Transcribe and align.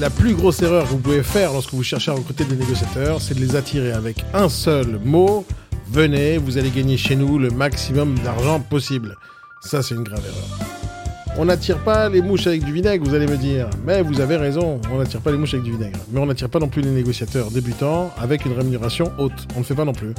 La 0.00 0.10
plus 0.10 0.34
grosse 0.34 0.60
erreur 0.60 0.84
que 0.84 0.88
vous 0.88 0.98
pouvez 0.98 1.22
faire 1.22 1.52
lorsque 1.52 1.72
vous 1.72 1.84
cherchez 1.84 2.10
à 2.10 2.14
recruter 2.14 2.44
des 2.44 2.56
négociateurs, 2.56 3.20
c'est 3.20 3.34
de 3.34 3.40
les 3.40 3.54
attirer 3.54 3.92
avec 3.92 4.24
un 4.34 4.48
seul 4.48 4.98
mot. 5.04 5.46
Venez, 5.92 6.36
vous 6.36 6.58
allez 6.58 6.70
gagner 6.70 6.96
chez 6.96 7.14
nous 7.14 7.38
le 7.38 7.50
maximum 7.50 8.18
d'argent 8.18 8.58
possible. 8.58 9.16
Ça, 9.62 9.82
c'est 9.82 9.94
une 9.94 10.02
grave 10.02 10.24
erreur. 10.26 11.38
On 11.38 11.44
n'attire 11.44 11.78
pas 11.78 12.08
les 12.08 12.22
mouches 12.22 12.48
avec 12.48 12.64
du 12.64 12.72
vinaigre, 12.72 13.04
vous 13.04 13.14
allez 13.14 13.28
me 13.28 13.36
dire. 13.36 13.70
Mais 13.86 14.02
vous 14.02 14.20
avez 14.20 14.36
raison, 14.36 14.80
on 14.92 14.98
n'attire 14.98 15.20
pas 15.20 15.30
les 15.30 15.38
mouches 15.38 15.54
avec 15.54 15.64
du 15.64 15.70
vinaigre. 15.70 15.98
Mais 16.10 16.18
on 16.18 16.26
n'attire 16.26 16.48
pas 16.48 16.58
non 16.58 16.68
plus 16.68 16.82
les 16.82 16.90
négociateurs 16.90 17.52
débutants 17.52 18.12
avec 18.18 18.44
une 18.44 18.52
rémunération 18.52 19.12
haute. 19.18 19.46
On 19.54 19.60
ne 19.60 19.64
fait 19.64 19.76
pas 19.76 19.84
non 19.84 19.92
plus. 19.92 20.12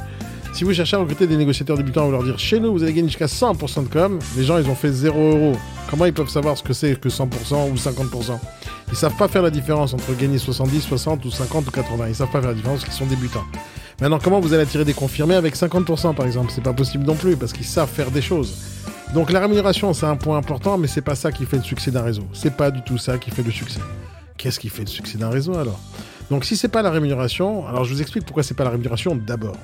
Si 0.54 0.64
vous 0.64 0.72
cherchez 0.72 0.96
à 0.96 1.00
recruter 1.00 1.26
des 1.26 1.36
négociateurs 1.36 1.76
débutants, 1.76 2.06
vous 2.06 2.12
leur 2.12 2.24
dire 2.24 2.38
chez 2.38 2.60
nous, 2.60 2.72
vous 2.72 2.82
allez 2.82 2.94
gagner 2.94 3.08
jusqu'à 3.08 3.26
100% 3.26 3.84
de 3.84 3.88
com. 3.88 4.18
Les 4.38 4.44
gens, 4.44 4.56
ils 4.56 4.70
ont 4.70 4.74
fait 4.74 4.90
0 4.90 5.18
euros. 5.18 5.56
Comment 5.90 6.06
ils 6.06 6.14
peuvent 6.14 6.30
savoir 6.30 6.56
ce 6.56 6.62
que 6.62 6.72
c'est 6.72 6.98
que 6.98 7.10
100% 7.10 7.70
ou 7.70 7.74
50% 7.74 8.38
Ils 8.90 8.96
savent 8.96 9.16
pas 9.16 9.28
faire 9.28 9.42
la 9.42 9.50
différence 9.50 9.94
entre 9.94 10.14
gagner 10.14 10.38
70, 10.38 10.80
60 10.80 11.24
ou 11.24 11.30
50 11.30 11.66
ou 11.66 11.70
80. 11.70 12.08
Ils 12.08 12.14
savent 12.14 12.30
pas 12.30 12.40
faire 12.40 12.50
la 12.50 12.54
différence 12.54 12.80
parce 12.80 12.96
qu'ils 12.96 13.06
sont 13.06 13.10
débutants. 13.10 13.44
Maintenant, 14.00 14.18
comment 14.22 14.40
vous 14.40 14.52
allez 14.52 14.62
attirer 14.62 14.84
des 14.84 14.94
confirmés 14.94 15.34
avec 15.34 15.56
50% 15.56 16.14
par 16.14 16.26
exemple? 16.26 16.52
C'est 16.54 16.62
pas 16.62 16.72
possible 16.72 17.04
non 17.04 17.14
plus 17.14 17.36
parce 17.36 17.52
qu'ils 17.52 17.64
savent 17.64 17.90
faire 17.90 18.10
des 18.10 18.22
choses. 18.22 18.54
Donc 19.14 19.30
la 19.32 19.40
rémunération, 19.40 19.92
c'est 19.94 20.06
un 20.06 20.16
point 20.16 20.36
important, 20.36 20.78
mais 20.78 20.88
c'est 20.88 21.00
pas 21.00 21.14
ça 21.14 21.32
qui 21.32 21.46
fait 21.46 21.56
le 21.56 21.62
succès 21.62 21.90
d'un 21.90 22.02
réseau. 22.02 22.24
C'est 22.32 22.56
pas 22.56 22.70
du 22.70 22.82
tout 22.82 22.98
ça 22.98 23.18
qui 23.18 23.30
fait 23.30 23.42
le 23.42 23.50
succès. 23.50 23.80
Qu'est-ce 24.36 24.60
qui 24.60 24.68
fait 24.68 24.82
le 24.82 24.88
succès 24.88 25.16
d'un 25.16 25.30
réseau 25.30 25.56
alors? 25.56 25.80
Donc 26.30 26.44
si 26.44 26.56
c'est 26.56 26.68
pas 26.68 26.82
la 26.82 26.90
rémunération, 26.90 27.66
alors 27.68 27.84
je 27.84 27.94
vous 27.94 28.02
explique 28.02 28.24
pourquoi 28.24 28.42
c'est 28.42 28.54
pas 28.54 28.64
la 28.64 28.70
rémunération 28.70 29.16
d'abord. 29.16 29.56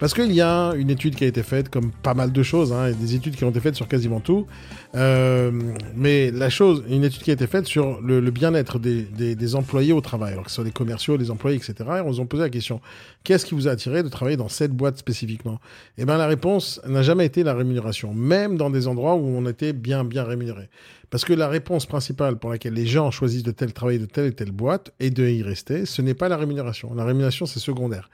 Parce 0.00 0.14
qu'il 0.14 0.32
y 0.32 0.40
a 0.40 0.72
une 0.76 0.88
étude 0.88 1.14
qui 1.14 1.24
a 1.24 1.26
été 1.26 1.42
faite, 1.42 1.68
comme 1.68 1.90
pas 1.90 2.14
mal 2.14 2.32
de 2.32 2.42
choses, 2.42 2.72
hein, 2.72 2.90
des 2.90 3.14
études 3.14 3.36
qui 3.36 3.44
ont 3.44 3.50
été 3.50 3.60
faites 3.60 3.74
sur 3.74 3.86
quasiment 3.86 4.20
tout. 4.20 4.46
Euh, 4.94 5.52
mais 5.94 6.30
la 6.30 6.48
chose, 6.48 6.82
une 6.88 7.04
étude 7.04 7.22
qui 7.22 7.30
a 7.30 7.34
été 7.34 7.46
faite 7.46 7.66
sur 7.66 8.00
le, 8.00 8.18
bien-être 8.30 8.78
des, 8.78 9.54
employés 9.54 9.92
au 9.92 10.00
travail, 10.00 10.32
alors 10.32 10.44
que 10.44 10.50
ce 10.50 10.54
soit 10.56 10.64
les 10.64 10.70
commerciaux, 10.70 11.18
les 11.18 11.30
employés, 11.30 11.58
etc. 11.58 11.74
Et 11.98 12.00
on 12.00 12.08
nous 12.08 12.20
a 12.20 12.24
posé 12.24 12.42
la 12.42 12.48
question 12.48 12.80
qu'est-ce 13.24 13.44
qui 13.44 13.54
vous 13.54 13.68
a 13.68 13.72
attiré 13.72 14.02
de 14.02 14.08
travailler 14.08 14.38
dans 14.38 14.48
cette 14.48 14.72
boîte 14.72 14.96
spécifiquement? 14.96 15.60
Eh 15.98 16.06
bien, 16.06 16.16
la 16.16 16.26
réponse 16.26 16.80
n'a 16.86 17.02
jamais 17.02 17.26
été 17.26 17.42
la 17.42 17.52
rémunération, 17.52 18.14
même 18.14 18.56
dans 18.56 18.70
des 18.70 18.88
endroits 18.88 19.16
où 19.16 19.26
on 19.26 19.46
était 19.46 19.74
bien, 19.74 20.04
bien 20.04 20.24
rémunéré. 20.24 20.70
Parce 21.10 21.24
que 21.24 21.32
la 21.32 21.48
réponse 21.48 21.86
principale 21.86 22.38
pour 22.38 22.50
laquelle 22.50 22.74
les 22.74 22.86
gens 22.86 23.10
choisissent 23.10 23.42
de 23.42 23.50
tel 23.50 23.72
travailler 23.72 23.98
de 23.98 24.06
telle 24.06 24.26
et 24.26 24.32
telle 24.32 24.52
boîte 24.52 24.92
et 25.00 25.10
de 25.10 25.26
y 25.26 25.42
rester, 25.42 25.84
ce 25.84 26.02
n'est 26.02 26.14
pas 26.14 26.28
la 26.28 26.36
rémunération. 26.36 26.94
La 26.94 27.04
rémunération, 27.04 27.46
c'est 27.46 27.58
secondaire. 27.58 28.08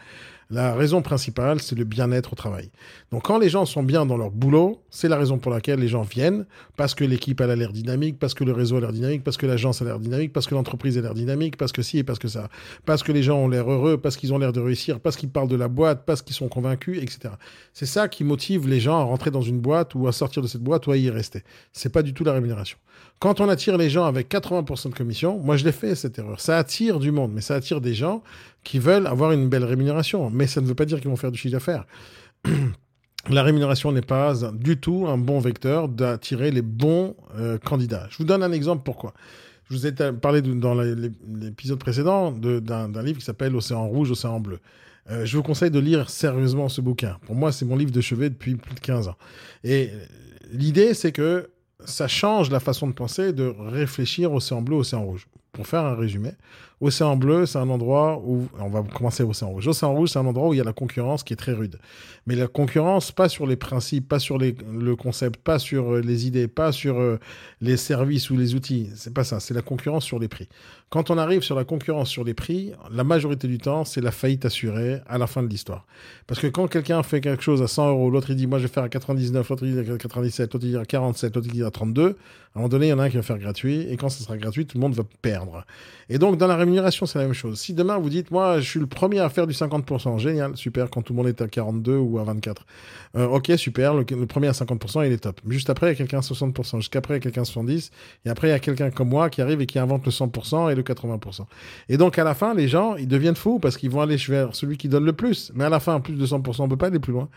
La 0.48 0.74
raison 0.76 1.02
principale, 1.02 1.60
c'est 1.60 1.74
le 1.74 1.82
bien-être 1.82 2.32
au 2.32 2.36
travail. 2.36 2.70
Donc 3.10 3.24
quand 3.24 3.38
les 3.38 3.48
gens 3.48 3.66
sont 3.66 3.82
bien 3.82 4.06
dans 4.06 4.16
leur 4.16 4.30
boulot, 4.30 4.80
c'est 4.90 5.08
la 5.08 5.16
raison 5.16 5.38
pour 5.38 5.50
laquelle 5.50 5.80
les 5.80 5.88
gens 5.88 6.02
viennent, 6.02 6.46
parce 6.76 6.94
que 6.94 7.02
l'équipe 7.02 7.40
a 7.40 7.54
l'air 7.54 7.72
dynamique, 7.72 8.20
parce 8.20 8.32
que 8.32 8.44
le 8.44 8.52
réseau 8.52 8.76
a 8.76 8.80
l'air 8.80 8.92
dynamique, 8.92 9.24
parce 9.24 9.36
que 9.36 9.46
l'agence 9.46 9.82
a 9.82 9.84
l'air 9.84 9.98
dynamique, 9.98 10.32
parce 10.32 10.46
que 10.46 10.54
l'entreprise 10.54 10.96
a 10.98 11.00
l'air 11.00 11.14
dynamique, 11.14 11.56
parce 11.56 11.72
que 11.72 11.82
si 11.82 11.98
et 11.98 12.04
parce 12.04 12.20
que 12.20 12.28
ça, 12.28 12.48
parce 12.84 13.02
que 13.02 13.10
les 13.10 13.24
gens 13.24 13.38
ont 13.38 13.48
l'air 13.48 13.68
heureux, 13.68 13.98
parce 13.98 14.16
qu'ils 14.16 14.32
ont 14.32 14.38
l'air 14.38 14.52
de 14.52 14.60
réussir, 14.60 15.00
parce 15.00 15.16
qu'ils 15.16 15.30
parlent 15.30 15.48
de 15.48 15.56
la 15.56 15.66
boîte, 15.66 16.04
parce 16.06 16.22
qu'ils 16.22 16.36
sont 16.36 16.48
convaincus, 16.48 17.02
etc. 17.02 17.34
C'est 17.72 17.86
ça 17.86 18.06
qui 18.06 18.22
motive 18.22 18.68
les 18.68 18.78
gens 18.78 19.00
à 19.00 19.02
rentrer 19.02 19.32
dans 19.32 19.42
une 19.42 19.58
boîte 19.58 19.96
ou 19.96 20.06
à 20.06 20.12
sortir 20.12 20.42
de 20.42 20.46
cette 20.46 20.62
boîte 20.62 20.86
ou 20.86 20.92
à 20.92 20.96
y 20.96 21.10
rester. 21.10 21.42
C'est 21.72 21.92
pas 21.92 22.02
du 22.02 22.14
tout 22.14 22.22
la 22.22 22.32
rémunération. 22.32 22.78
Quand 23.18 23.40
on 23.40 23.48
attire 23.48 23.78
les 23.78 23.88
gens 23.88 24.04
avec 24.04 24.30
80% 24.30 24.90
de 24.90 24.94
commission, 24.94 25.38
moi 25.38 25.56
je 25.56 25.64
l'ai 25.64 25.72
fait 25.72 25.94
cette 25.94 26.18
erreur. 26.18 26.38
Ça 26.38 26.58
attire 26.58 26.98
du 26.98 27.10
monde, 27.10 27.32
mais 27.34 27.40
ça 27.40 27.54
attire 27.54 27.80
des 27.80 27.94
gens 27.94 28.22
qui 28.62 28.78
veulent 28.78 29.06
avoir 29.06 29.32
une 29.32 29.48
belle 29.48 29.64
rémunération. 29.64 30.28
Mais 30.30 30.46
ça 30.46 30.60
ne 30.60 30.66
veut 30.66 30.74
pas 30.74 30.84
dire 30.84 31.00
qu'ils 31.00 31.08
vont 31.08 31.16
faire 31.16 31.32
du 31.32 31.38
chiffre 31.38 31.52
d'affaires. 31.52 31.86
La 33.30 33.42
rémunération 33.42 33.90
n'est 33.90 34.02
pas 34.02 34.34
du 34.52 34.76
tout 34.76 35.06
un 35.08 35.18
bon 35.18 35.40
vecteur 35.40 35.88
d'attirer 35.88 36.52
les 36.52 36.62
bons 36.62 37.16
euh, 37.36 37.58
candidats. 37.58 38.06
Je 38.10 38.18
vous 38.18 38.24
donne 38.24 38.42
un 38.42 38.52
exemple 38.52 38.82
pourquoi. 38.84 39.14
Je 39.68 39.74
vous 39.74 39.86
ai 39.86 39.92
parlé 39.92 40.42
dans 40.42 40.74
l'épisode 40.74 41.80
précédent 41.80 42.30
d'un 42.30 43.02
livre 43.02 43.18
qui 43.18 43.24
s'appelle 43.24 43.56
Océan 43.56 43.88
rouge, 43.88 44.12
Océan 44.12 44.38
bleu. 44.38 44.60
Euh, 45.10 45.24
je 45.24 45.36
vous 45.36 45.42
conseille 45.42 45.72
de 45.72 45.80
lire 45.80 46.08
sérieusement 46.08 46.68
ce 46.68 46.80
bouquin. 46.80 47.16
Pour 47.26 47.34
moi, 47.34 47.50
c'est 47.50 47.64
mon 47.64 47.76
livre 47.76 47.90
de 47.90 48.00
chevet 48.00 48.30
depuis 48.30 48.54
plus 48.54 48.74
de 48.74 48.80
15 48.80 49.08
ans. 49.08 49.16
Et 49.64 49.90
l'idée, 50.52 50.94
c'est 50.94 51.10
que 51.10 51.48
ça 51.84 52.08
change 52.08 52.50
la 52.50 52.60
façon 52.60 52.86
de 52.86 52.92
penser, 52.92 53.32
de 53.32 53.54
réfléchir 53.58 54.32
océan 54.32 54.62
bleu, 54.62 54.76
océan 54.76 55.04
rouge. 55.04 55.26
Pour 55.56 55.66
faire 55.66 55.86
un 55.86 55.94
résumé, 55.94 56.32
Océan 56.82 57.16
Bleu, 57.16 57.46
c'est 57.46 57.58
un 57.58 57.70
endroit 57.70 58.20
où, 58.22 58.46
on 58.58 58.68
va 58.68 58.82
commencer 58.82 59.22
Océan 59.22 59.48
Rouge. 59.48 59.66
Océan 59.66 59.94
Rouge, 59.94 60.10
c'est 60.10 60.18
un 60.18 60.26
endroit 60.26 60.48
où 60.48 60.52
il 60.52 60.58
y 60.58 60.60
a 60.60 60.64
la 60.64 60.74
concurrence 60.74 61.22
qui 61.22 61.32
est 61.32 61.36
très 61.36 61.52
rude. 61.52 61.78
Mais 62.26 62.34
la 62.34 62.46
concurrence, 62.46 63.10
pas 63.10 63.30
sur 63.30 63.46
les 63.46 63.56
principes, 63.56 64.06
pas 64.06 64.18
sur 64.18 64.36
le 64.36 64.94
concept, 64.94 65.40
pas 65.40 65.58
sur 65.58 65.94
euh, 65.94 66.00
les 66.02 66.26
idées, 66.26 66.48
pas 66.48 66.72
sur 66.72 67.00
euh, 67.00 67.18
les 67.62 67.78
services 67.78 68.28
ou 68.28 68.36
les 68.36 68.54
outils. 68.54 68.90
C'est 68.94 69.14
pas 69.14 69.24
ça. 69.24 69.40
C'est 69.40 69.54
la 69.54 69.62
concurrence 69.62 70.04
sur 70.04 70.18
les 70.18 70.28
prix. 70.28 70.48
Quand 70.90 71.10
on 71.10 71.16
arrive 71.16 71.42
sur 71.42 71.56
la 71.56 71.64
concurrence 71.64 72.10
sur 72.10 72.24
les 72.24 72.34
prix, 72.34 72.72
la 72.92 73.04
majorité 73.04 73.48
du 73.48 73.56
temps, 73.56 73.84
c'est 73.84 74.02
la 74.02 74.10
faillite 74.12 74.44
assurée 74.44 75.00
à 75.08 75.16
la 75.16 75.26
fin 75.26 75.42
de 75.42 75.48
l'histoire. 75.48 75.86
Parce 76.26 76.40
que 76.40 76.46
quand 76.46 76.68
quelqu'un 76.68 77.02
fait 77.02 77.22
quelque 77.22 77.42
chose 77.42 77.62
à 77.62 77.68
100 77.68 77.88
euros, 77.88 78.10
l'autre 78.10 78.30
il 78.30 78.36
dit 78.36 78.46
moi 78.46 78.58
je 78.58 78.64
vais 78.64 78.72
faire 78.72 78.82
à 78.82 78.88
99, 78.88 79.48
l'autre 79.48 79.64
il 79.66 79.82
dit 79.82 79.90
à 79.90 79.96
97, 79.96 80.52
l'autre 80.52 80.66
il 80.66 80.72
dit 80.72 80.76
à 80.76 80.84
47, 80.84 81.34
l'autre 81.34 81.48
il 81.48 81.54
dit 81.54 81.64
à 81.64 81.70
32, 81.70 82.16
à 82.56 82.58
un 82.58 82.62
moment 82.62 82.70
donné, 82.70 82.86
il 82.86 82.88
y 82.88 82.92
en 82.94 82.98
a 82.98 83.04
un 83.04 83.10
qui 83.10 83.16
va 83.16 83.22
faire 83.22 83.38
gratuit, 83.38 83.82
et 83.82 83.98
quand 83.98 84.08
ça 84.08 84.24
sera 84.24 84.34
gratuit, 84.38 84.64
tout 84.64 84.78
le 84.78 84.80
monde 84.80 84.94
va 84.94 85.02
perdre. 85.20 85.66
Et 86.08 86.16
donc 86.16 86.38
dans 86.38 86.46
la 86.46 86.56
rémunération, 86.56 87.04
c'est 87.04 87.18
la 87.18 87.26
même 87.26 87.34
chose. 87.34 87.60
Si 87.60 87.74
demain 87.74 87.98
vous 87.98 88.08
dites 88.08 88.30
moi 88.30 88.60
je 88.60 88.66
suis 88.66 88.80
le 88.80 88.86
premier 88.86 89.18
à 89.18 89.28
faire 89.28 89.46
du 89.46 89.52
50%, 89.52 90.18
génial, 90.18 90.56
super, 90.56 90.88
quand 90.88 91.02
tout 91.02 91.12
le 91.12 91.18
monde 91.18 91.28
est 91.28 91.42
à 91.42 91.48
42 91.48 91.96
ou 91.98 92.18
à 92.18 92.24
24. 92.24 92.64
Euh, 93.16 93.26
ok, 93.26 93.52
super, 93.56 93.94
le, 93.94 94.04
premier 94.26 94.48
à 94.48 94.52
50%, 94.52 95.06
il 95.06 95.12
est 95.12 95.18
top. 95.18 95.40
Juste 95.48 95.70
après, 95.70 95.86
il 95.86 95.90
y 95.90 95.92
a 95.92 95.96
quelqu'un 95.96 96.18
à 96.18 96.20
60%, 96.20 96.76
jusqu'après, 96.76 97.14
il 97.14 97.16
y 97.16 97.20
a 97.20 97.20
quelqu'un 97.20 97.42
à 97.42 97.44
70%, 97.44 97.90
et 98.24 98.28
après, 98.28 98.48
il 98.48 98.50
y 98.50 98.54
a 98.54 98.58
quelqu'un 98.58 98.90
comme 98.90 99.08
moi 99.08 99.30
qui 99.30 99.40
arrive 99.40 99.60
et 99.60 99.66
qui 99.66 99.78
invente 99.78 100.04
le 100.04 100.12
100% 100.12 100.70
et 100.70 100.74
le 100.74 100.82
80%. 100.82 101.46
Et 101.88 101.96
donc, 101.96 102.18
à 102.18 102.24
la 102.24 102.34
fin, 102.34 102.54
les 102.54 102.68
gens, 102.68 102.96
ils 102.96 103.08
deviennent 103.08 103.36
fous 103.36 103.58
parce 103.58 103.76
qu'ils 103.76 103.90
vont 103.90 104.02
aller 104.02 104.16
vers 104.16 104.54
celui 104.54 104.76
qui 104.76 104.88
donne 104.88 105.04
le 105.04 105.12
plus. 105.12 105.50
Mais 105.54 105.64
à 105.64 105.70
la 105.70 105.80
fin, 105.80 106.00
plus 106.00 106.14
de 106.14 106.26
100%, 106.26 106.62
on 106.62 106.68
peut 106.68 106.76
pas 106.76 106.88
aller 106.88 106.98
plus 106.98 107.12
loin. 107.12 107.28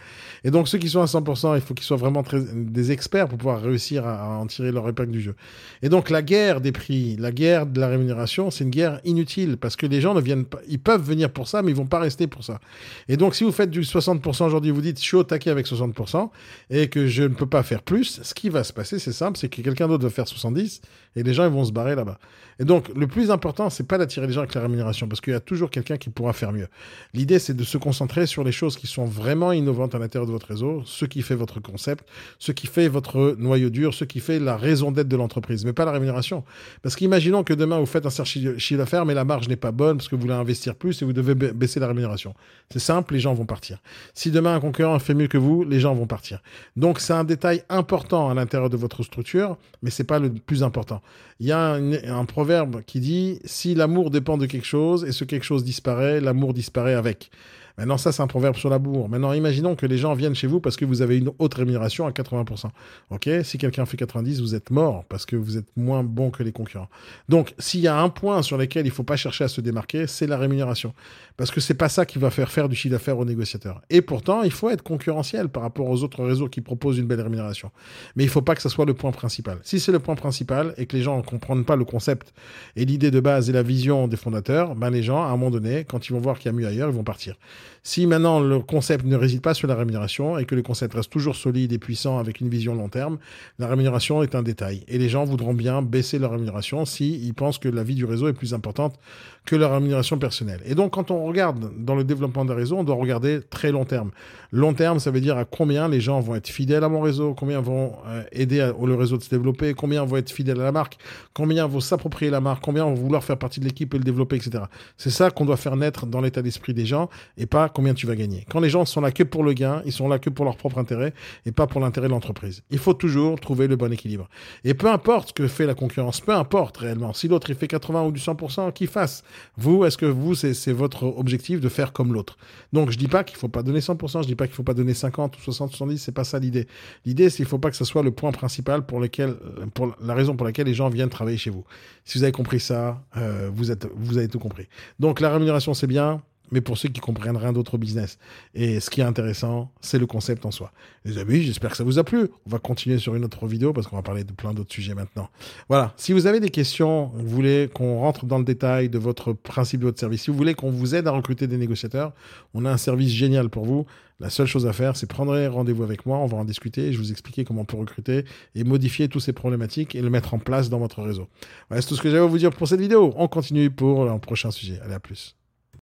Et 0.43 0.51
donc, 0.51 0.67
ceux 0.67 0.77
qui 0.77 0.89
sont 0.89 1.01
à 1.01 1.05
100%, 1.05 1.55
il 1.55 1.61
faut 1.61 1.73
qu'ils 1.73 1.85
soient 1.85 1.97
vraiment 1.97 2.23
des 2.53 2.91
experts 2.91 3.29
pour 3.29 3.37
pouvoir 3.37 3.61
réussir 3.61 4.05
à, 4.05 4.37
en 4.37 4.47
tirer 4.47 4.71
leur 4.71 4.87
épingle 4.89 5.08
du 5.11 5.21
jeu. 5.21 5.35
Et 5.81 5.89
donc, 5.89 6.09
la 6.09 6.21
guerre 6.21 6.61
des 6.61 6.71
prix, 6.71 7.15
la 7.17 7.31
guerre 7.31 7.65
de 7.65 7.79
la 7.79 7.87
rémunération, 7.87 8.51
c'est 8.51 8.63
une 8.63 8.69
guerre 8.69 8.99
inutile 9.03 9.57
parce 9.57 9.75
que 9.75 9.85
les 9.85 10.01
gens 10.01 10.13
ne 10.13 10.21
viennent 10.21 10.45
pas, 10.45 10.59
ils 10.67 10.79
peuvent 10.79 11.03
venir 11.03 11.31
pour 11.31 11.47
ça, 11.47 11.61
mais 11.61 11.71
ils 11.71 11.77
vont 11.77 11.85
pas 11.85 11.99
rester 11.99 12.27
pour 12.27 12.43
ça. 12.43 12.59
Et 13.07 13.17
donc, 13.17 13.35
si 13.35 13.43
vous 13.43 13.51
faites 13.51 13.69
du 13.69 13.81
60% 13.81 14.45
aujourd'hui, 14.45 14.71
vous 14.71 14.81
dites, 14.81 14.99
je 14.99 15.03
suis 15.03 15.17
au 15.17 15.23
taquet 15.23 15.49
avec 15.49 15.67
60% 15.67 16.29
et 16.69 16.87
que 16.87 17.07
je 17.07 17.23
ne 17.23 17.29
peux 17.29 17.45
pas 17.45 17.63
faire 17.63 17.81
plus, 17.81 18.21
ce 18.21 18.33
qui 18.33 18.49
va 18.49 18.63
se 18.63 18.73
passer, 18.73 18.99
c'est 18.99 19.13
simple, 19.13 19.37
c'est 19.37 19.49
que 19.49 19.61
quelqu'un 19.61 19.87
d'autre 19.87 20.03
va 20.03 20.09
faire 20.09 20.27
70 20.27 20.81
et 21.15 21.23
les 21.23 21.33
gens 21.33 21.45
ils 21.45 21.51
vont 21.51 21.65
se 21.65 21.71
barrer 21.71 21.95
là-bas. 21.95 22.19
Et 22.59 22.65
donc, 22.65 22.89
le 22.93 23.07
plus 23.07 23.31
important, 23.31 23.69
c'est 23.69 23.87
pas 23.87 23.97
d'attirer 23.97 24.27
les 24.27 24.33
gens 24.33 24.41
avec 24.41 24.53
la 24.53 24.61
rémunération, 24.61 25.07
parce 25.07 25.21
qu'il 25.21 25.31
y 25.31 25.35
a 25.35 25.39
toujours 25.39 25.69
quelqu'un 25.69 25.95
qui 25.95 26.09
pourra 26.09 26.33
faire 26.33 26.51
mieux. 26.51 26.67
L'idée, 27.13 27.39
c'est 27.39 27.53
de 27.53 27.63
se 27.63 27.77
concentrer 27.77 28.25
sur 28.25 28.43
les 28.43 28.51
choses 28.51 28.75
qui 28.75 28.85
sont 28.85 29.05
vraiment 29.05 29.53
innovantes 29.53 29.95
à 29.95 29.99
l'intérieur 29.99 30.27
de 30.27 30.31
votre 30.33 30.47
réseau, 30.47 30.83
ce 30.85 31.05
qui 31.05 31.21
fait 31.21 31.35
votre 31.35 31.61
concept, 31.61 32.05
ce 32.37 32.51
qui 32.51 32.67
fait 32.67 32.89
votre 32.89 33.35
noyau 33.39 33.69
dur, 33.69 33.93
ce 33.93 34.03
qui 34.03 34.19
fait 34.19 34.39
la 34.39 34.57
raison 34.57 34.91
d'être 34.91 34.98
de 35.07 35.15
l'entreprise, 35.15 35.65
mais 35.65 35.73
pas 35.73 35.85
la 35.85 35.91
rémunération. 35.91 36.43
Parce 36.81 36.95
qu'imaginons 36.95 37.43
que 37.43 37.53
demain, 37.53 37.79
vous 37.79 37.85
faites 37.85 38.05
un 38.05 38.09
certain 38.09 38.29
chiffre 38.57 38.77
d'affaires, 38.77 39.05
mais 39.05 39.13
la 39.13 39.23
marge 39.23 39.47
n'est 39.47 39.55
pas 39.55 39.71
bonne 39.71 39.97
parce 39.97 40.09
que 40.09 40.15
vous 40.15 40.21
voulez 40.21 40.33
investir 40.33 40.75
plus 40.75 41.01
et 41.01 41.05
vous 41.05 41.13
devez 41.13 41.35
baisser 41.35 41.79
la 41.79 41.87
rémunération. 41.87 42.33
C'est 42.69 42.79
simple, 42.79 43.13
les 43.13 43.19
gens 43.19 43.33
vont 43.33 43.45
partir. 43.45 43.79
Si 44.13 44.31
demain, 44.31 44.55
un 44.55 44.59
concurrent 44.59 44.99
fait 44.99 45.13
mieux 45.13 45.27
que 45.27 45.37
vous, 45.37 45.63
les 45.63 45.79
gens 45.79 45.93
vont 45.93 46.07
partir. 46.07 46.41
Donc, 46.75 46.99
c'est 46.99 47.13
un 47.13 47.23
détail 47.23 47.63
important 47.69 48.29
à 48.29 48.33
l'intérieur 48.33 48.69
de 48.69 48.77
votre 48.77 49.03
structure, 49.03 49.57
mais 49.81 49.89
c'est 49.89 50.03
pas 50.03 50.19
le 50.19 50.31
plus 50.31 50.63
important. 50.63 51.01
Il 51.39 51.47
y 51.47 51.51
a 51.51 51.73
un, 51.73 52.25
proverbe 52.25 52.81
qui 52.85 52.99
dit 52.99 53.39
si 53.45 53.75
l'amour 53.75 54.09
dépend 54.09 54.37
de 54.37 54.45
quelque 54.45 54.67
chose 54.67 55.05
et 55.05 55.11
ce 55.11 55.23
quelque 55.23 55.45
chose 55.45 55.63
disparaît, 55.63 56.19
l'amour 56.19 56.53
disparaît 56.53 56.93
avec. 56.93 57.31
Maintenant, 57.79 57.97
ça, 57.97 58.11
c'est 58.11 58.21
un 58.21 58.27
proverbe 58.27 58.57
sur 58.57 58.69
la 58.69 58.77
bourre. 58.77 59.07
Maintenant, 59.07 59.31
imaginons 59.31 59.73
que 59.73 59.85
les 59.85 59.97
gens 59.97 60.13
viennent 60.13 60.35
chez 60.35 60.47
vous 60.47 60.59
parce 60.59 60.75
que 60.75 60.83
vous 60.83 61.01
avez 61.01 61.17
une 61.17 61.31
haute 61.39 61.53
rémunération 61.53 62.05
à 62.05 62.11
80%. 62.11 62.65
OK? 63.09 63.29
Si 63.43 63.57
quelqu'un 63.57 63.85
fait 63.85 63.95
90, 63.95 64.41
vous 64.41 64.53
êtes 64.53 64.69
mort 64.69 65.05
parce 65.07 65.25
que 65.25 65.37
vous 65.37 65.55
êtes 65.55 65.67
moins 65.77 66.03
bon 66.03 66.29
que 66.29 66.43
les 66.43 66.51
concurrents. 66.51 66.89
Donc, 67.29 67.53
s'il 67.57 67.79
y 67.79 67.87
a 67.87 67.97
un 67.97 68.09
point 68.09 68.41
sur 68.41 68.57
lequel 68.57 68.85
il 68.85 68.89
ne 68.89 68.93
faut 68.93 69.03
pas 69.03 69.15
chercher 69.15 69.45
à 69.45 69.47
se 69.47 69.61
démarquer, 69.61 70.07
c'est 70.07 70.27
la 70.27 70.37
rémunération. 70.37 70.93
Parce 71.37 71.51
que 71.51 71.61
c'est 71.61 71.73
pas 71.73 71.87
ça 71.87 72.05
qui 72.05 72.19
va 72.19 72.31
faire 72.31 72.51
faire 72.51 72.67
du 72.67 72.75
chiffre 72.75 72.91
d'affaires 72.91 73.17
aux 73.17 73.23
négociateurs. 73.23 73.81
Et 73.89 74.01
pourtant, 74.01 74.43
il 74.43 74.51
faut 74.51 74.69
être 74.69 74.83
concurrentiel 74.83 75.47
par 75.47 75.63
rapport 75.63 75.87
aux 75.87 76.03
autres 76.03 76.21
réseaux 76.25 76.49
qui 76.49 76.59
proposent 76.59 76.97
une 76.97 77.07
belle 77.07 77.21
rémunération. 77.21 77.71
Mais 78.17 78.25
il 78.25 78.29
faut 78.29 78.41
pas 78.41 78.55
que 78.55 78.61
ça 78.61 78.67
soit 78.67 78.85
le 78.85 78.93
point 78.93 79.13
principal. 79.13 79.57
Si 79.63 79.79
c'est 79.79 79.93
le 79.93 79.99
point 79.99 80.15
principal 80.15 80.73
et 80.75 80.85
que 80.85 80.97
les 80.97 81.01
gens 81.01 81.15
ne 81.15 81.21
comprennent 81.21 81.63
pas 81.63 81.77
le 81.77 81.85
concept 81.85 82.33
et 82.75 82.83
l'idée 82.83 83.09
de 83.09 83.21
base 83.21 83.49
et 83.49 83.53
la 83.53 83.63
vision 83.63 84.09
des 84.09 84.17
fondateurs, 84.17 84.75
ben 84.75 84.89
les 84.89 85.01
gens, 85.01 85.23
à 85.23 85.27
un 85.27 85.37
moment 85.37 85.49
donné, 85.49 85.85
quand 85.85 86.09
ils 86.09 86.11
vont 86.11 86.19
voir 86.19 86.39
qu'il 86.39 86.51
y 86.51 86.53
a 86.53 86.57
mieux 86.57 86.67
ailleurs, 86.67 86.89
ils 86.89 86.95
vont 86.95 87.05
partir. 87.05 87.37
Si 87.83 88.07
maintenant 88.07 88.39
le 88.39 88.59
concept 88.59 89.05
ne 89.05 89.15
réside 89.15 89.41
pas 89.41 89.53
sur 89.53 89.67
la 89.67 89.75
rémunération 89.75 90.37
et 90.37 90.45
que 90.45 90.55
le 90.55 90.61
concept 90.61 90.93
reste 90.93 91.11
toujours 91.11 91.35
solide 91.35 91.71
et 91.73 91.79
puissant 91.79 92.19
avec 92.19 92.39
une 92.41 92.49
vision 92.49 92.75
long 92.75 92.89
terme, 92.89 93.17
la 93.57 93.67
rémunération 93.67 94.21
est 94.23 94.35
un 94.35 94.43
détail. 94.43 94.83
Et 94.87 94.97
les 94.97 95.09
gens 95.09 95.23
voudront 95.25 95.53
bien 95.53 95.81
baisser 95.81 96.19
leur 96.19 96.31
rémunération 96.31 96.85
s'ils 96.85 97.33
pensent 97.33 97.57
que 97.57 97.69
la 97.69 97.83
vie 97.83 97.95
du 97.95 98.05
réseau 98.05 98.27
est 98.27 98.33
plus 98.33 98.53
importante 98.53 98.99
que 99.45 99.55
la 99.55 99.67
rémunération 99.67 100.19
personnelle. 100.19 100.61
Et 100.65 100.75
donc, 100.75 100.93
quand 100.93 101.11
on 101.11 101.25
regarde 101.25 101.71
dans 101.77 101.95
le 101.95 102.03
développement 102.03 102.45
des 102.45 102.53
réseaux, 102.53 102.77
on 102.77 102.83
doit 102.83 102.95
regarder 102.95 103.39
très 103.49 103.71
long 103.71 103.85
terme. 103.85 104.11
Long 104.51 104.73
terme, 104.73 104.99
ça 104.99 105.11
veut 105.11 105.21
dire 105.21 105.37
à 105.37 105.45
combien 105.45 105.87
les 105.87 106.01
gens 106.01 106.19
vont 106.19 106.35
être 106.35 106.49
fidèles 106.49 106.83
à 106.83 106.89
mon 106.89 107.01
réseau, 107.01 107.33
combien 107.33 107.61
vont 107.61 107.93
euh, 108.07 108.23
aider 108.31 108.71
le 108.83 108.95
réseau 108.95 109.17
de 109.17 109.23
se 109.23 109.29
développer, 109.29 109.73
combien 109.73 110.03
vont 110.03 110.17
être 110.17 110.31
fidèles 110.31 110.59
à 110.61 110.65
la 110.65 110.71
marque, 110.71 110.97
combien 111.33 111.67
vont 111.67 111.79
s'approprier 111.79 112.31
la 112.31 112.41
marque, 112.41 112.63
combien 112.63 112.83
vont 112.85 112.93
vouloir 112.93 113.23
faire 113.23 113.37
partie 113.37 113.59
de 113.59 113.65
l'équipe 113.65 113.93
et 113.93 113.97
le 113.97 114.03
développer, 114.03 114.35
etc. 114.35 114.63
C'est 114.97 115.09
ça 115.09 115.31
qu'on 115.31 115.45
doit 115.45 115.57
faire 115.57 115.75
naître 115.75 116.05
dans 116.05 116.21
l'état 116.21 116.41
d'esprit 116.41 116.73
des 116.73 116.85
gens 116.85 117.09
et 117.37 117.45
combien 117.67 117.93
tu 117.93 118.07
vas 118.07 118.15
gagner. 118.15 118.45
Quand 118.49 118.61
les 118.61 118.69
gens 118.69 118.85
sont 118.85 119.01
là 119.01 119.11
que 119.11 119.23
pour 119.23 119.43
le 119.43 119.53
gain, 119.53 119.81
ils 119.85 119.91
sont 119.91 120.07
là 120.07 120.19
que 120.19 120.29
pour 120.29 120.45
leur 120.45 120.55
propre 120.55 120.77
intérêt 120.77 121.13
et 121.45 121.51
pas 121.51 121.67
pour 121.67 121.81
l'intérêt 121.81 122.07
de 122.07 122.13
l'entreprise. 122.13 122.63
Il 122.69 122.77
faut 122.77 122.93
toujours 122.93 123.39
trouver 123.39 123.67
le 123.67 123.75
bon 123.75 123.91
équilibre. 123.91 124.29
Et 124.63 124.73
peu 124.73 124.89
importe 124.89 125.29
ce 125.29 125.33
que 125.33 125.47
fait 125.47 125.65
la 125.65 125.75
concurrence, 125.75 126.21
peu 126.21 126.33
importe 126.33 126.77
réellement. 126.77 127.11
Si 127.13 127.27
l'autre 127.27 127.49
il 127.49 127.55
fait 127.55 127.67
80 127.67 128.03
ou 128.03 128.11
du 128.11 128.21
100%, 128.21 128.71
qu'il 128.71 128.87
fasse? 128.87 129.23
Vous, 129.57 129.83
est-ce 129.83 129.97
que 129.97 130.05
vous, 130.05 130.35
c'est 130.35 130.71
votre 130.71 131.03
objectif 131.03 131.59
de 131.59 131.69
faire 131.69 131.91
comme 131.91 132.13
l'autre? 132.13 132.37
Donc 132.71 132.91
je 132.91 132.97
dis 132.97 133.07
pas 133.07 133.23
qu'il 133.23 133.37
faut 133.37 133.47
pas 133.49 133.63
donner 133.63 133.79
100%, 133.79 134.23
je 134.23 134.27
dis 134.27 134.35
pas 134.35 134.47
qu'il 134.47 134.55
faut 134.55 134.63
pas 134.63 134.73
donner 134.73 134.93
50 134.93 135.37
ou 135.37 135.41
60, 135.41 135.71
70, 135.71 135.97
c'est 135.97 136.11
pas 136.11 136.23
ça 136.23 136.39
l'idée. 136.39 136.67
L'idée, 137.05 137.29
c'est 137.29 137.37
qu'il 137.37 137.45
faut 137.45 137.59
pas 137.59 137.71
que 137.71 137.77
ce 137.77 137.85
soit 137.85 138.03
le 138.03 138.11
point 138.11 138.31
principal 138.31 138.85
pour 138.85 138.99
lequel, 138.99 139.35
pour 139.73 139.95
la 140.01 140.13
raison 140.13 140.35
pour 140.35 140.45
laquelle 140.45 140.67
les 140.67 140.73
gens 140.73 140.89
viennent 140.89 141.09
travailler 141.09 141.37
chez 141.37 141.49
vous. 141.49 141.65
Si 142.05 142.17
vous 142.17 142.23
avez 142.23 142.31
compris 142.31 142.59
ça, 142.59 143.01
euh, 143.17 143.49
vous 143.53 143.71
êtes, 143.71 143.87
vous 143.95 144.17
avez 144.17 144.27
tout 144.27 144.39
compris. 144.39 144.67
Donc 144.99 145.19
la 145.19 145.31
rémunération 145.31 145.73
c'est 145.73 145.87
bien, 145.87 146.21
mais 146.51 146.61
pour 146.61 146.77
ceux 146.77 146.89
qui 146.89 146.99
comprennent 146.99 147.37
rien 147.37 147.53
d'autre 147.53 147.75
au 147.75 147.77
business. 147.77 148.17
Et 148.53 148.79
ce 148.79 148.89
qui 148.89 149.01
est 149.01 149.05
intéressant, 149.05 149.71
c'est 149.81 149.99
le 149.99 150.05
concept 150.05 150.45
en 150.45 150.51
soi. 150.51 150.71
Les 151.05 151.17
amis, 151.17 151.41
j'espère 151.43 151.71
que 151.71 151.77
ça 151.77 151.83
vous 151.83 151.99
a 151.99 152.03
plu. 152.03 152.29
On 152.45 152.49
va 152.49 152.59
continuer 152.59 152.97
sur 152.97 153.15
une 153.15 153.25
autre 153.25 153.47
vidéo 153.47 153.73
parce 153.73 153.87
qu'on 153.87 153.95
va 153.95 154.01
parler 154.01 154.23
de 154.23 154.31
plein 154.31 154.53
d'autres 154.53 154.73
sujets 154.73 154.95
maintenant. 154.95 155.29
Voilà. 155.67 155.93
Si 155.97 156.13
vous 156.13 156.27
avez 156.27 156.39
des 156.39 156.49
questions, 156.49 157.11
vous 157.15 157.29
voulez 157.29 157.69
qu'on 157.73 157.99
rentre 157.99 158.25
dans 158.25 158.37
le 158.37 158.43
détail 158.43 158.89
de 158.89 158.97
votre 158.97 159.33
principe 159.33 159.81
de 159.81 159.85
votre 159.85 159.99
service, 159.99 160.23
si 160.23 160.31
vous 160.31 160.37
voulez 160.37 160.53
qu'on 160.53 160.71
vous 160.71 160.95
aide 160.95 161.07
à 161.07 161.11
recruter 161.11 161.47
des 161.47 161.57
négociateurs, 161.57 162.13
on 162.53 162.65
a 162.65 162.71
un 162.71 162.77
service 162.77 163.11
génial 163.11 163.49
pour 163.49 163.65
vous. 163.65 163.85
La 164.19 164.29
seule 164.29 164.47
chose 164.47 164.67
à 164.67 164.73
faire, 164.73 164.97
c'est 164.97 165.07
prendre 165.07 165.37
rendez-vous 165.47 165.83
avec 165.83 166.05
moi, 166.05 166.17
on 166.17 166.25
va 166.25 166.35
en 166.35 166.43
discuter, 166.43 166.87
et 166.87 166.93
je 166.93 166.97
vous 166.97 167.11
expliquer 167.11 167.45
comment 167.45 167.61
on 167.61 167.65
peut 167.65 167.77
recruter 167.77 168.25
et 168.53 168.65
modifier 168.65 169.07
toutes 169.07 169.21
ces 169.21 169.31
problématiques 169.31 169.95
et 169.95 170.01
le 170.01 170.09
mettre 170.09 170.33
en 170.33 170.39
place 170.39 170.69
dans 170.69 170.79
votre 170.79 171.01
réseau. 171.01 171.29
Voilà, 171.69 171.81
c'est 171.81 171.87
tout 171.87 171.95
ce 171.95 172.01
que 172.01 172.09
j'avais 172.09 172.23
à 172.23 172.27
vous 172.27 172.37
dire 172.37 172.51
pour 172.51 172.67
cette 172.67 172.81
vidéo. 172.81 173.13
On 173.15 173.29
continue 173.29 173.69
pour 173.69 174.09
un 174.09 174.19
prochain 174.19 174.51
sujet. 174.51 174.79
Allez, 174.83 174.93
à 174.95 174.99
plus. 174.99 175.38